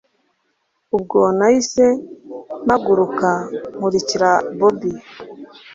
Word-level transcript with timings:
ubwo 0.95 1.19
nahise 1.37 1.85
mpaguruka 2.65 3.29
nkurikira 3.75 4.31
bobi 4.57 4.91